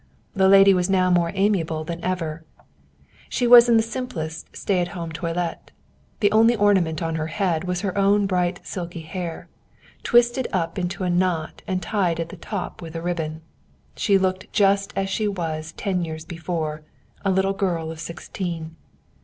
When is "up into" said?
10.51-11.03